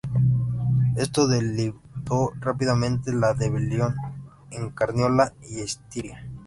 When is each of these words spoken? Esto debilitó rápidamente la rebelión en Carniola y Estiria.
Esto 0.97 1.27
debilitó 1.27 2.31
rápidamente 2.39 3.13
la 3.13 3.33
rebelión 3.33 3.95
en 4.49 4.71
Carniola 4.71 5.31
y 5.47 5.59
Estiria. 5.59 6.25